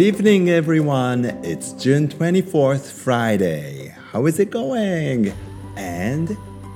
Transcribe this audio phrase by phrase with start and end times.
[0.00, 1.26] Good evening, everyone.
[1.44, 3.92] It's June 24th, Friday.
[4.10, 5.30] How is it going?
[5.76, 6.26] And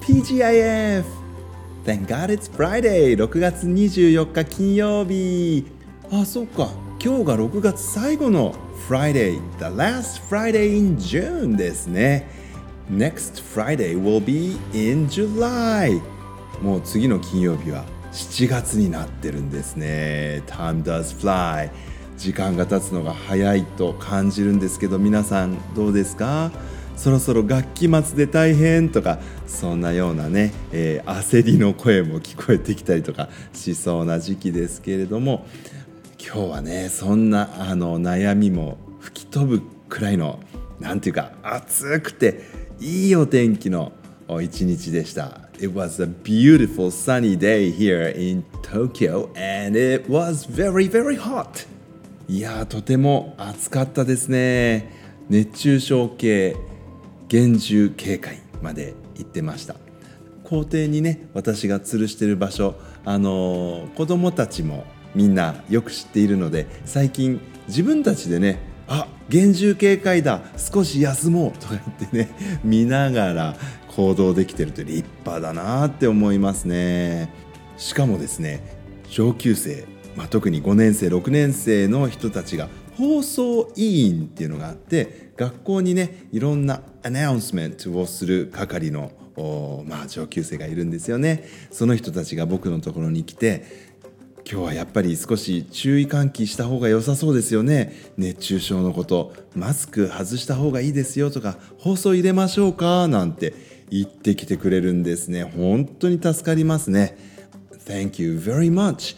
[0.02, 1.06] TGIF!
[1.86, 3.16] Thank God it's Friday!
[3.16, 5.64] 6月24日金曜日。
[6.12, 6.70] あ、そっか。
[7.02, 8.54] 今日が6月最後の
[8.86, 12.28] Friday, the last Friday in June ですね。
[12.90, 15.98] Next Friday will be in July.
[16.60, 20.42] もう次の金曜日は7月になってるんですね。
[20.46, 21.70] Time does fly.
[22.16, 26.50] 時間が経つのが早いと感じるんですけど皆さんどうですか？
[26.96, 29.18] そろそろ学期末で大変とか
[29.48, 35.44] そんなようなね、えー、焦りの声も聞こえてきたりとかしそうな時期ですけれども
[36.24, 40.38] 今日はねそんなあの悩みも吹き飛ぶくらいの
[40.78, 42.42] なんていうか暑くて
[42.78, 43.92] いいお天気の
[44.40, 45.40] 一日でした。
[45.58, 51.66] It was a beautiful sunny day here in Tokyo and it was very very hot.
[52.26, 54.90] いやとても暑かったですね。
[55.28, 56.56] 熱中症系
[57.28, 59.76] 厳重警戒まで行ってました。
[60.42, 72.30] 校庭にね私が吊るしてる場所あの子供たちもみんなよく知っているので最近自分たちでねあ厳重警戒だ少し休もうとか言ってね
[72.64, 73.56] 見ながら
[73.88, 77.28] 行動できてるって立派だなって思いますね。
[77.76, 78.62] しかもですね
[79.10, 79.84] 上級生
[80.16, 89.12] まあ、特に5年生6年生の人たちが放送委員っていうのがあって学校にねいろんなアナウンスメントをする係の
[89.86, 91.44] まあ、上級生がいるんですよね。
[91.72, 93.64] その人たちが僕のところに来て
[94.48, 97.94] 今日はやっぱり少し注意喚起した方が良さそうですよね。
[98.16, 103.54] 熱中症のことマスク外した方がいいですよとか放送入れましょうかなんて
[103.90, 105.42] 言ってきてくれるんですね。
[105.42, 107.16] 本当に助かりますね。
[107.86, 109.16] Thank you very much.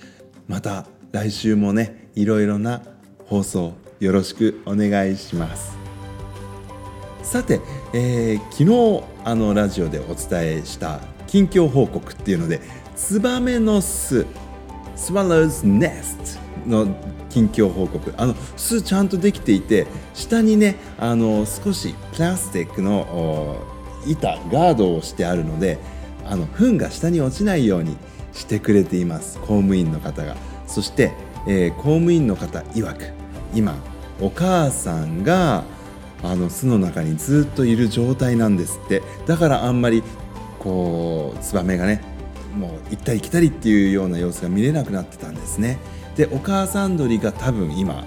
[0.49, 2.83] また来週もねいろいろな
[3.27, 5.77] 放送よろしくお願いします。
[7.23, 7.61] さて、
[7.93, 12.61] えー、昨日あのラジオでお伝えした近況報告っていうので
[12.95, 14.27] ツバメの巣
[14.95, 16.87] Swallow's Nest の
[17.29, 18.15] 近況報告。
[18.17, 23.57] あの巣ちゃんとできていて下にねあの少しプラスチックの
[24.07, 25.79] 板ガードをしてあるので
[26.25, 27.97] あの糞が下に落ちないように
[28.37, 29.39] してくれています。
[29.39, 30.37] 公務員の方が。
[30.67, 31.13] そして、
[31.47, 33.13] えー、公務員の方曰く
[33.55, 33.77] 今
[34.21, 35.65] お母さんが
[36.23, 39.03] あの巣の中にずっといる状態なんですって。
[39.27, 40.03] だからあんまり
[40.59, 42.03] こうツバメがね
[42.57, 45.79] もう行ったり来たりっていうような様子が見れなくなってたんですね。
[46.17, 48.05] でお母さん鳥が多分今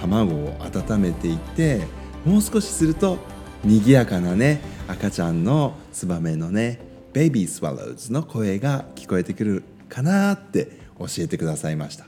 [0.00, 1.82] 卵を温めていて
[2.24, 3.18] もう少しすると
[3.64, 12.06] 賑やかなね赤ちゃんのツバメのねベイビースワローズの声が聞こえてくるかなって教えてくださいました。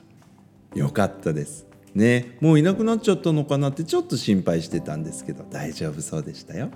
[0.74, 1.66] よかったです。
[1.94, 2.38] ね。
[2.40, 6.70] もういなくなっちゃったのかなってちょっと心配してたんですけど大丈夫そうでしたよ。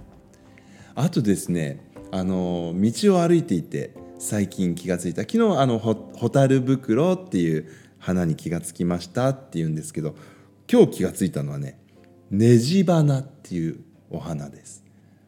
[0.94, 5.22] あとですねあの道を歩いていて最近気がついた。
[5.22, 5.94] 昨日あのホ
[6.28, 10.15] タル袋っていう花に気がつきましたっていうんですけど
[10.70, 11.78] 今日気がついたのはね
[12.31, 14.84] ネジ花っていうお花です、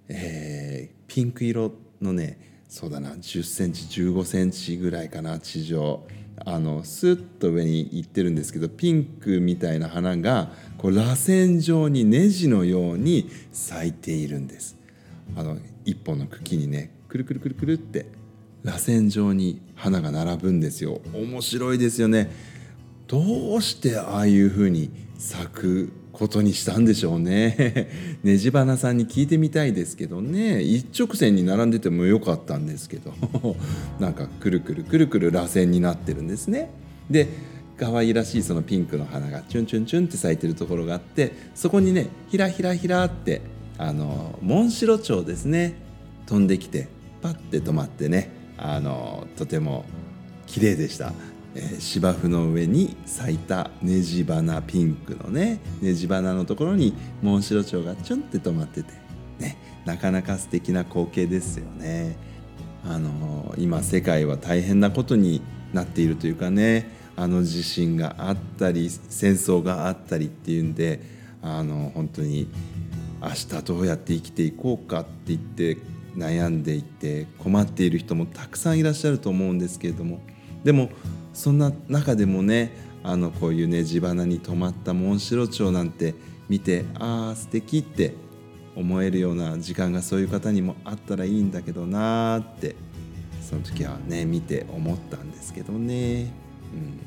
[0.09, 3.11] えー、ピンク色のねそうだな。
[3.13, 6.07] 10センチ15センチぐらいかな地上。
[6.45, 14.77] あのスッと上に行ってるんですけどピンクみたいな花がこう螺旋状にネジのように咲いているんです。
[15.37, 18.07] あの一本の茎にねくるくるくるくるって
[18.63, 21.01] 螺旋状に花が並ぶんですよ。
[21.13, 22.31] 面白いですよね。
[23.09, 27.89] どうしてああいう風に咲くことにしたんでしょうね。
[28.25, 30.63] ねじばなさんに聞いてみたいですけどね。
[30.63, 33.15] 一直線に並んでてもよかったんですけど。
[34.01, 36.71] なんかくるくるくるくる螺旋になってるんですね。
[37.09, 37.29] で
[37.79, 43.41] 可愛らしいそのピンクの花がチュンチュンチュンって咲いてるところがあってそこにねひらひらひらって
[43.79, 45.77] あのモンシロチョウですね。
[46.27, 46.89] 飛んできて
[47.23, 49.85] パッて止まってねあのとても
[50.47, 51.13] 綺麗でした。
[51.59, 58.93] えー、芝生の上に咲いたネジ花ピンクのねネジ花のところにモンシロチョウがちょんって止まってて、
[59.41, 62.17] ね、なかなか素敵な光景ですよね。
[62.85, 71.01] あのー、今世界は大変なことになっているというかねあの地震があったり戦争があったりっていうんで
[71.43, 72.49] あの本当に
[73.21, 75.77] 明日どうやって生きていこうかって言って
[76.17, 80.21] 悩んでいて困っている人もたくさんいらっしゃると思うんですけれども
[80.63, 80.91] でも
[81.39, 82.73] そんな中でもね
[83.05, 86.17] あのこういうね地花に止まったモンシロチョウなんて
[86.49, 88.15] 見てああ素敵って
[88.75, 92.75] 思えるような時間がそういう方にもあったらいいんだけどなーって
[93.41, 96.33] その時はね見て思ったんですけどね、
[96.75, 97.01] うん、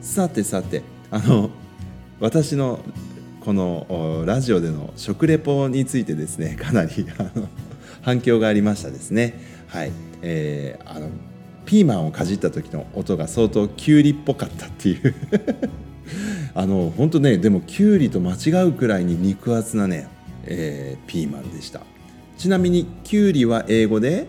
[0.00, 1.50] さてさてあの
[2.20, 2.78] 私の
[3.40, 7.48] このラジオでの食レポについてですねかなりあの
[8.02, 9.40] 反響がありましたですね。
[9.66, 9.92] はい、
[10.22, 11.08] えー、あの
[11.64, 15.14] ピーマンをかじった時の音が相当きゅうりっぽかったっていう。
[16.56, 20.06] あの本当ねでもきゅうりと間違うくらいに肉厚なね、
[20.44, 21.80] えー、ピーマンでした。
[22.36, 24.26] ちなみにきゅうりは英語で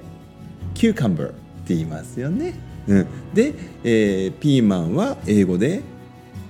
[0.74, 2.54] キューカンバーって言いますよね、
[2.88, 3.54] うん、で、
[3.84, 5.82] えー、ピーマンは英語で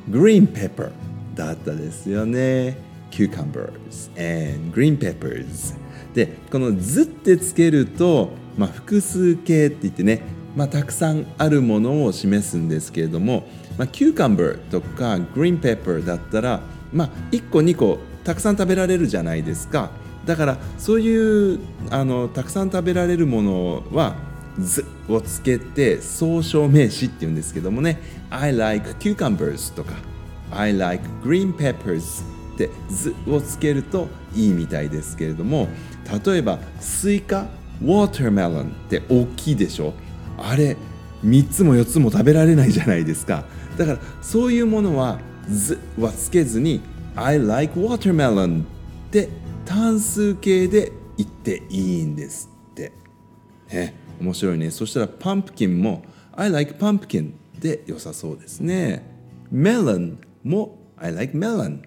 [0.10, 0.90] グリーンペッパー
[1.36, 2.78] だったですよね。
[3.12, 5.74] cucumbers and green peppers
[6.14, 10.22] でこの「ず」ってつけると、まあ、複数形って言ってね、
[10.56, 13.46] まあ、たくさんあるものを示すんですけれども、
[13.78, 16.62] まあ、キューカンバーとかグリーンペッパーだったら、
[16.94, 19.92] まあ、1個2個たくさん食べられるじゃないですか。
[20.26, 21.60] だからそういう
[21.92, 24.16] あのたくさん食べられるものは
[24.60, 28.00] 「ず」をつけて総称名詞っていうんですけどもね
[28.32, 29.94] 「I like cucumbers」とか
[30.52, 32.24] 「I like green peppers」
[32.56, 35.68] って「ず」をつけるといいみたいですけれども
[36.26, 37.46] 例えばスイカ
[37.84, 39.94] watermelon って大きいでしょ。
[40.48, 40.78] あれ
[41.24, 43.46] 3つも4つも食べられないじゃないですか
[43.78, 45.20] だからそういうものは
[45.50, 46.82] 「ず」はつけずに
[47.16, 48.66] 「I like watermelon」っ
[49.10, 49.30] て
[49.66, 52.92] 単数形で言っていいんですって。
[53.72, 54.70] ね、面白いね。
[54.70, 56.04] そしたらパンプキンも
[56.34, 59.04] I like pumpkin で良さそうですね。
[59.52, 61.82] melon も I like melon。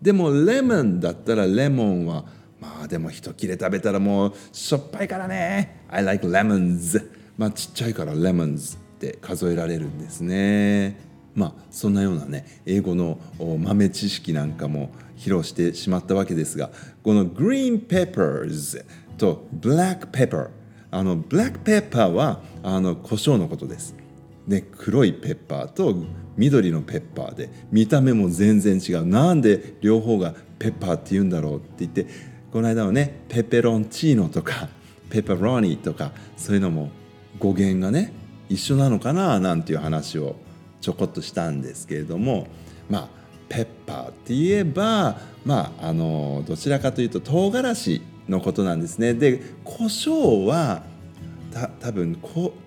[0.00, 2.24] でもレモンだったらレモンは
[2.58, 5.82] まあでも一切れ食べたらもうしょっぱいからね。
[5.88, 7.25] I like lemons。
[7.36, 10.98] まあちっちゃいから lemons って数えられるんですね。
[11.34, 16.70] まあそんなようなね英語の豆知識なんかも披露してしまったわけですが
[17.02, 18.84] この green peppers
[19.18, 20.48] と black pepper
[20.90, 23.94] あの black pepper はあの胡椒のことです。
[24.48, 25.94] で黒いペッパーと
[26.36, 32.06] 緑のペッパーで見た目も全然違うなんで両方がペッパーって言うんだろうって言って
[32.52, 34.68] この間はねペペロンチーノとか
[35.10, 36.90] ペペロニとかそういうのも
[37.38, 38.12] 語源がね
[38.48, 40.36] 一緒なのかななんていう話を
[40.80, 42.46] ちょこっとしたんですけれども
[42.88, 43.08] まあ
[43.48, 49.14] ペッパーって言えばまああのどちらかというと唐辛子のことなんですね。
[49.14, 50.82] で胡椒は
[51.52, 52.16] た多分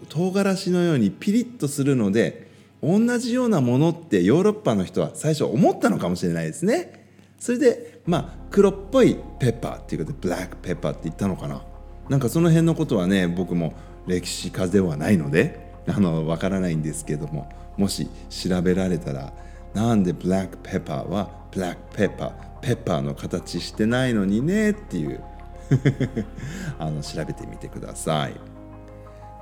[0.08, 2.50] 唐辛子のようにピリッとするので
[2.82, 7.08] 同じようなものってヨーロッパの人は最初思ったのかもしれないですね。
[7.38, 11.62] それでまあ黒っぽいペッパーっていうことでブラックペッパーって言ったのかな。
[12.08, 13.74] なんかその辺のことはね僕も
[14.08, 19.34] 歴史家ではないのであのわからないんですけどももし調べられたら
[19.74, 25.24] なんでブラックペッパーはブラックペッパーペッパーの形してないのにねっていう。
[26.78, 28.34] あの調べてみてください。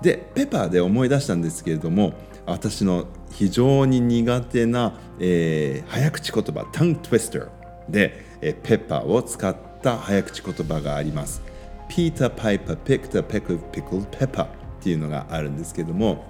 [0.01, 2.13] でペッパーで思い出したんですけれども
[2.45, 7.47] 私の非常に苦手な、えー、早口言葉タングトゥイスター
[7.89, 11.41] で、えー、ペッパーを使った早口言葉があります。
[11.87, 14.49] ピーター・パイパー・ピクター・ペク・ピクル・ペッパーっ
[14.81, 16.25] ていうのがあるんですけども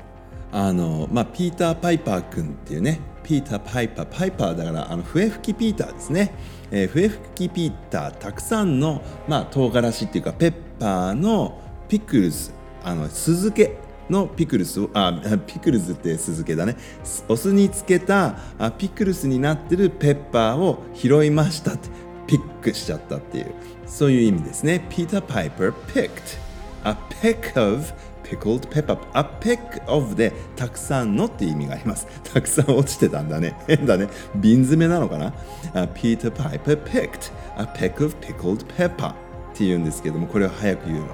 [0.51, 6.33] あの、まあ、ピーター・パイパー君っていうねピーター・パイパーパイパーだからあの笛吹きピーターですね、
[6.71, 12.53] えー、笛吹きピーターたくさんの、まあ、唐辛子っていうかペッパーのピクルス
[12.84, 13.77] あの酢漬け
[14.10, 16.77] のピクルスをあピクルスって酢漬けだね。
[17.27, 21.89] お酢につけたあピクルスになってるペッパーを拾いましたって。
[22.27, 23.53] ピックしちゃったっていう
[23.88, 24.86] そういう意味ですね。
[24.89, 26.38] ピーター・パイプ r picked
[26.84, 27.93] a pick of
[28.24, 32.05] pickled pepper a pick of でたくさんのっていう意味があります。
[32.24, 33.55] たくさん落ちてたんだね。
[33.67, 34.10] 変だね。
[34.36, 35.31] 瓶詰めなのかな？
[35.88, 37.17] ピーター・パイプーピック。
[37.55, 39.13] あ、ピッ a pick of pickled pepper っ
[39.53, 41.05] ていうんですけどもこれを早く言うの。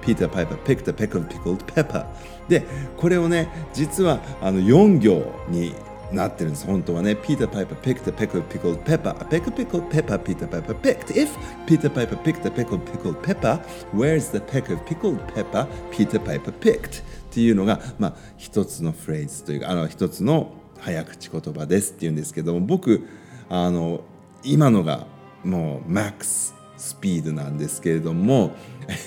[0.00, 2.06] ピッター・パイプ r picked a
[2.48, 2.62] で、
[2.96, 5.74] これをね、実はあの4行に
[6.12, 10.74] なってるんです本当はね Peter Piper picked a peck of pickled pepper a peck of pickled pepper Peter Piper
[10.74, 13.60] picked if Peter Piper picked a peck of pickled pepper
[13.92, 23.08] where's the peck of pickled pepper Peter Piper picked っていうのがまあ一つのフレーズというかあの一つの早口言葉ですっていうんですけども僕
[23.48, 24.02] あの
[24.42, 25.06] 今のが
[25.42, 28.54] もうマックススピードなんですけれども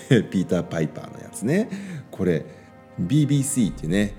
[0.10, 1.70] ピーター・パイパーのやつね
[2.12, 2.46] これ
[3.00, 4.14] BBC ってね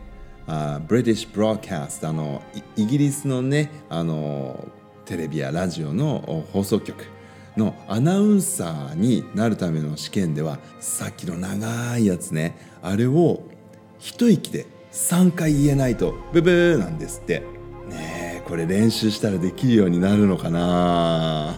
[0.49, 2.43] あブリティッシュ・ブローキャストあの
[2.75, 4.67] イギリスのねあの
[5.05, 7.05] テレビやラジオの放送局
[7.57, 13.43] のアナウンサーになるための試験ではさっきの長いやつねあれを
[13.99, 17.43] 一息で3回言えないとブブーなんですって。
[17.89, 21.57] ねえこれ練習したらできるようになるのかな。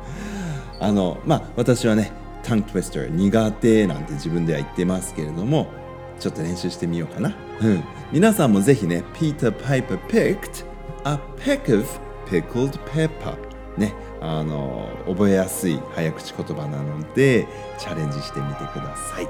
[0.80, 2.12] あのまあ私はね
[2.42, 5.68] タンクトゥイスター苦手なんて自分では言ってますけれども
[6.18, 7.34] ちょっと練習してみようかな。
[7.62, 7.84] うん。
[8.12, 10.64] 皆さんもぜひね、Peter Piper picked
[11.04, 11.86] a peck of
[12.26, 13.36] pickled pepper
[13.76, 17.46] ねあの覚えやすい早口言葉なので
[17.78, 19.28] チャレンジしてみてください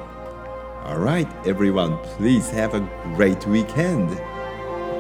[0.85, 2.83] Alright everyone please have a
[3.17, 4.11] great weekend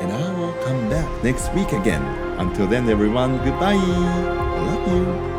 [0.01, 2.03] and I will come back next week again
[2.39, 5.34] until then everyone goodbye I love you